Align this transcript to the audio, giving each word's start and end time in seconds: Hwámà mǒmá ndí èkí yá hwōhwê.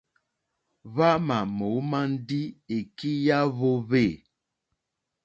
Hwámà 0.93 1.37
mǒmá 1.57 1.99
ndí 2.13 2.41
èkí 2.77 3.11
yá 3.25 3.39
hwōhwê. 3.55 4.05